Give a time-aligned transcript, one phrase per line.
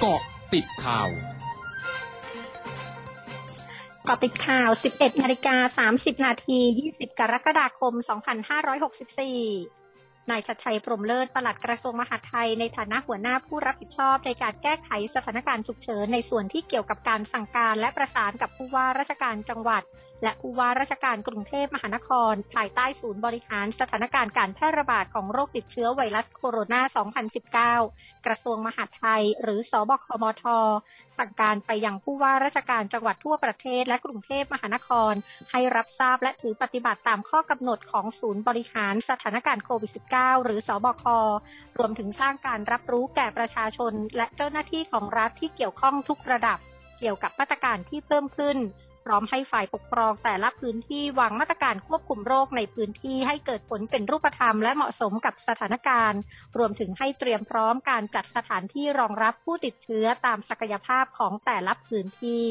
[0.00, 0.20] เกาะ
[0.54, 1.08] ติดข่าว
[4.08, 6.58] กาะติดข่าว 11 นาฬิกา 30 นาที
[6.90, 7.94] 20 กรกฎาคม
[9.52, 19.82] 2564 นายชัดชัย พรมเลิศ ปลัดกระทรวงมหาดไทย ในฐานะหัวหน้าผู้รับผิดชอบในการแก้ไขสถานการณ์ฉุกเฉินในส่วนที่เกี่ยวกับการสั่งการและประสานกับผู้ว่าราชการจังหวัด
[20.22, 26.80] และผู้ว่าราชการกรุงเทพมหานคร ภายใต้ศูนย์บริหารสถานการณ์การแพร่ระบาดของโรคติดเชื้อไวรัสโคโรนา
[27.84, 30.44] 2019 กระทรวงมหาดไทย หรือสบคมท
[31.18, 35.12] สั่งการไปยังผู้ว่าราชการจังหวัดทั่วประเทศและกรุงเทพมหานคร
[35.50, 41.04] ให้รับทราบและถือปฏิบัติตามข้อกำหนดของศูนย์บริหารสถานการณ์โควิด -19 หรือสบค
[41.78, 46.60] รวมถึงสร้างการรับรู้แก่ประชาชน และเจ้าหน้าที่ของรัฐที่เกี่ยวข้องทุกระดับ
[47.00, 48.56] เกี่ยวกับมาตรการที่เพิ่มขึ้น
[49.06, 56.20] พร้อมให้ฝ่ายปกครองแต่ละพื้นที่วางมาตรการควบคุมโรคในพื้นที่ให้เกิดผลเป็นรูปธรรมและเหมาะสมกับสถานการณ์
[56.58, 62.46] รวมถึงให้เตรียมพร้อมการจัดสถานที่รองรับผู้ติดเชื้อตามศักยภาพของแต่ละพื้นที่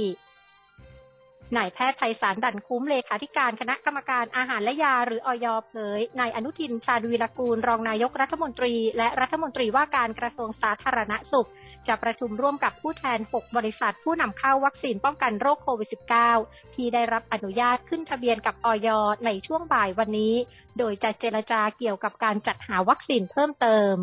[1.58, 11.50] นายแพทย์ไพศาลดันคุ้มเลขาธิการคณะกรรมการอาหารและยาหรืออยเผยนายอนุทินชาญวีรกูล รองนายกรัฐมนตรี และรัฐมนตรีว่าการกระทรวงสาธารณสุข
[11.88, 15.90] จะประชุมร่วมกับผู้แทน 6 บริษัท ผู้นำเข้าวัคซีนป้องกันโรคโควิด
[16.34, 18.88] -19 ที่ได้รับอนุญาตขึ้นทะเบียนกับอย
[19.26, 20.36] ในช่วงบ่ายวันนี้
[20.78, 23.96] โดยจะเจรจาเกี่ยวกับการจัดหาวัคซีนเพิ่มเติม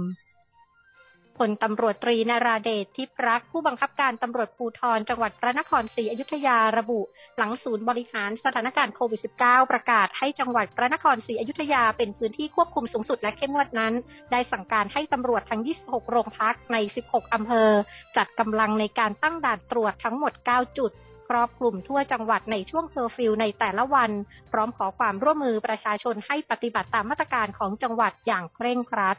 [1.48, 7.01] ลตำรวจตรีนาราเดชทิพรัก ผู้บังคับการตำรวจภูธรจังหวัดพระนครศรีอยุธยาระบุ
[7.39, 13.95] หลังศูนย์บริหารสถานการณ์โควิด -19 ประกาศให้จังหวัดพระนครศรีอยุธยาเป็นพื้นที่ควบคุมสูงสุดและเข้มงวดนั้น
[14.33, 16.77] ได้สั่งการให้ตำรวจทั้ง 26 โรงพักใน
[17.07, 17.71] 16 อำเภอ
[18.17, 20.93] จัดกำลังในการตั้งด่านตรวจทั้งหมด 9 จุด
[21.29, 24.11] ครอบคลุมทั่วจังหวัดในช่วงเคอร์ฟิวในแต่ละวัน
[24.53, 29.19] พร้อมขอความร่วมมือประชาชนให้ปฏิบัติตามมาตรการของจังหวัดอย่างเคร่งครัด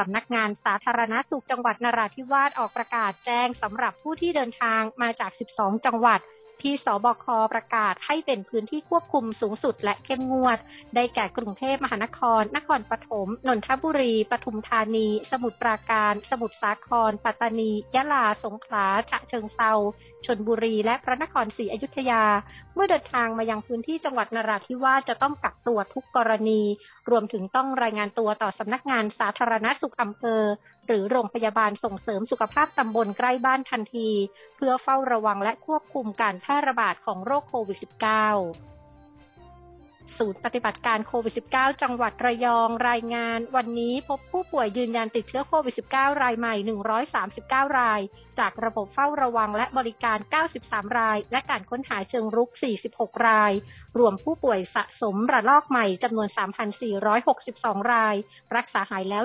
[0.00, 6.20] สำนักงานสาธารณสุขจังหวัดนราธิวาสออกประกาศแจ้งสำหรับผู้ที่เดินทางมาจาก 12 จังหวัด
[6.62, 10.58] ที่ศบคประกาศให้เป็นพื้นที่ควบคุมสูงสุดและเข้มงวด
[10.94, 19.72] ได้แก่กรุงเทพมหานคร นครปฐม นนทบุรี ปทุมธานี สมุทรปราการ สมุทรสาคร ปัตตานี ยะลา สงขลา ฉะเชิงเซา
[20.26, 22.24] ชนบุรีและพระนครศรีอยุธยา
[22.74, 26.62] เมื่อเดินทางมายังพื้นที่จังหวัดนราธิวาสจะต้องกักตัวทุกกรณี
[27.10, 30.42] รวมถึงต้องรายงานตัวต่อสำนักงานสาธารณสุขอำเภอ
[30.92, 34.10] หรือโรงพยาบาลส่งเสริมสุขภาพตำบลใกล้บ้านทันที
[34.56, 38.79] เพื่อเฝ้าระวังและควบคุมการแพร่ระบาดของโรคโควิด -19
[40.18, 46.54] ศูนย์ปฏิบัติการโควิด -19 จังหวัดระยองรายงาน วันนี้พบผู้ป่วยยืนยันติดเชื้อโควิด -19 รายใหม่
[47.16, 48.00] 139 ราย
[48.38, 50.18] จากระบบเฝ้าระวังและบริการ
[50.58, 52.50] 93 ราย และการค้นหาเชิงรุก
[52.88, 53.52] 46 ราย
[53.98, 56.28] รวมผู้ป่วยสะสมระลอกใหม่จำนวน
[57.10, 58.16] 3,462 ราย
[58.56, 59.24] รักษาหายแล้ว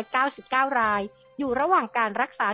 [0.00, 1.02] 1,999 ราย
[1.38, 2.46] อยู่ระหว่างการรักษา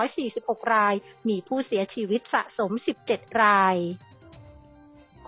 [0.00, 0.94] 1,446 ราย
[1.28, 2.70] มีผู้เสียชีวิตสะสม
[3.06, 3.76] 17 ราย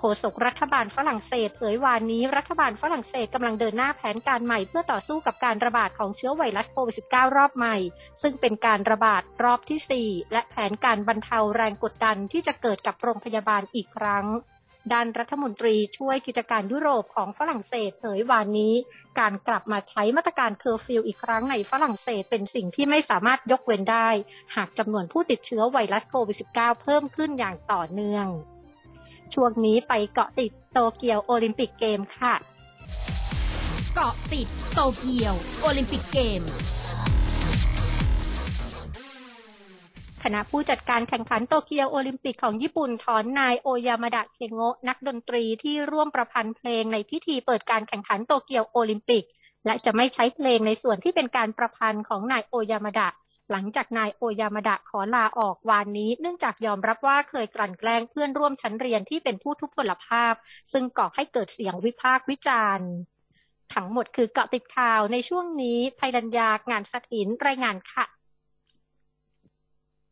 [0.03, 7.77] ฆษกรัฐบาลฝรั่งเศสเผยวานนี้รัฐบาลฝรั่งเศสกำลังเดินหน้าแผนการใหม่ เพื่อต่อสู้กับการระบาดของเชื้อไวรัสโควิด -19 รอบใหม่
[8.23, 14.27] ซึ่งเป็นการระบาดรอบที่ 4 และแผนการบรรเทาแรงกดดันที่จะเกิดกับโรงพยาบาลอีกครั้ง
[14.93, 18.75] ด้านรัฐมนตรีช่วยกิจการยุโรปของฝรั่งเศสเผยวานนี้
[19.21, 24.09] การกลับมาใช้มาตรการเคอร์ฟิวอีกครั้งในฝรั่งเศสเป็นสิ่งที่ไม่สามารถยกเว้นได้
[24.57, 28.29] หากจำนวนผู้ติดเชื้อไวรัสโควิด -19 เพิ่มขึ้นอย่างต่อเนื่อง
[29.35, 32.35] ช่วงนี้ไปเกาะติดโตเกียวโอลิมปิกเกมค่ะ
[33.95, 36.43] เกาะติดโตเกียวโอลิมปิกเกม
[40.23, 49.25] คณะผู้จัดการแข่งขันโตเกียวโอลิมปิกของญี่ปุ่นถอนนายโอยามาดะเคโงะนักดนตรีที่ร่วมประพันธ์เพลงในพิธีเปิดการแข่งขันโตเกียวโอลิมปิก
[49.67, 53.09] และจะไม่ใช้เพลงในส่วนที่เป็นการประพันธ์ของนายโอยามาดะ
[53.53, 60.35] หลังจากนายโอยามาดะขอลาออกวานนี้ เนื่องจากยอมรับว่าเคยกลั่นแกล้งเพื่อนร่วมชั้นเรียนที่เป็นผู้ทุพพลภาพ
[60.73, 62.89] ซึ่งก่อให้เกิดเสียงวิพากษ์วิจารณ์
[63.75, 68.05] ทั้งหมดคือเกาะติดข่าวในช่วงนี้ภัยดัญญางานสถินรายงานค่ะ